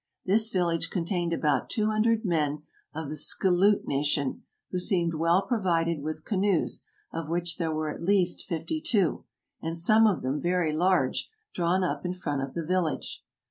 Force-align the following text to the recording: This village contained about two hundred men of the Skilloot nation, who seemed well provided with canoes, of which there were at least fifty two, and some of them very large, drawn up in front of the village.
This 0.25 0.49
village 0.49 0.89
contained 0.89 1.31
about 1.31 1.69
two 1.69 1.91
hundred 1.91 2.25
men 2.25 2.63
of 2.91 3.07
the 3.07 3.15
Skilloot 3.15 3.85
nation, 3.87 4.41
who 4.71 4.79
seemed 4.79 5.13
well 5.13 5.43
provided 5.45 6.01
with 6.01 6.25
canoes, 6.25 6.81
of 7.13 7.29
which 7.29 7.57
there 7.59 7.71
were 7.71 7.91
at 7.93 8.01
least 8.01 8.41
fifty 8.47 8.81
two, 8.81 9.25
and 9.61 9.77
some 9.77 10.07
of 10.07 10.23
them 10.23 10.41
very 10.41 10.73
large, 10.73 11.29
drawn 11.53 11.83
up 11.83 12.03
in 12.03 12.13
front 12.13 12.41
of 12.41 12.55
the 12.55 12.65
village. 12.65 13.23